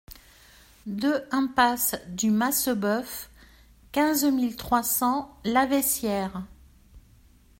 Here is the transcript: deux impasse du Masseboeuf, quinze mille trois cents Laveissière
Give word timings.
deux 0.87 1.23
impasse 1.31 1.95
du 2.07 2.31
Masseboeuf, 2.31 3.29
quinze 3.91 4.23
mille 4.25 4.55
trois 4.55 4.81
cents 4.81 5.37
Laveissière 5.45 6.41